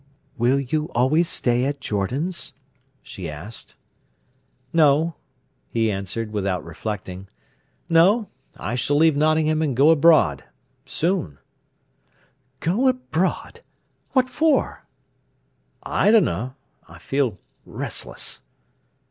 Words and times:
"Will 0.35 0.59
you 0.59 0.85
always 0.95 1.29
stay 1.29 1.63
at 1.65 1.79
Jordan's?" 1.79 2.55
she 3.03 3.29
asked. 3.29 3.75
"No," 4.73 5.13
he 5.69 5.91
answered 5.91 6.31
without 6.33 6.65
reflecting. 6.65 7.27
"No; 7.87 8.27
I 8.57 8.73
s'll 8.77 8.95
leave 8.97 9.15
Nottingham 9.15 9.61
and 9.61 9.77
go 9.77 9.91
abroad—soon." 9.91 11.37
"Go 12.61 12.87
abroad! 12.87 13.61
What 14.13 14.27
for?" 14.27 14.87
"I 15.83 16.09
dunno! 16.09 16.55
I 16.87 16.97
feel 16.97 17.37
restless." 17.63 18.41